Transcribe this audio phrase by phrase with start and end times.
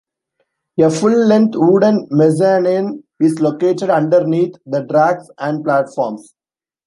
[0.79, 6.33] A full-length wooden mezzanine is located underneath the tracks and platforms.